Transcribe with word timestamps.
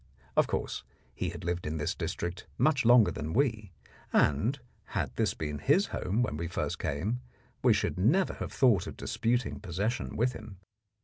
Of 0.35 0.47
course 0.47 0.83
he 1.13 1.29
had 1.29 1.43
lived 1.43 1.67
in 1.67 1.77
this 1.77 1.93
district 1.93 2.47
much 2.57 2.85
longer 2.85 3.11
than 3.11 3.33
we, 3.33 3.71
and, 4.11 4.57
had 4.97 5.15
this 5.15 5.35
been 5.35 5.59
his 5.59 5.89
home 5.93 6.23
when 6.23 6.37
we 6.37 6.47
first 6.47 6.79
came, 6.79 7.21
we 7.63 7.73
should 7.73 7.99
never 7.99 8.33
have 8.33 8.51
thought 8.51 8.87
of 8.87 8.97
disputing 8.97 9.59
possession 9.59 10.17
with 10.17 10.33
him. 10.33 10.57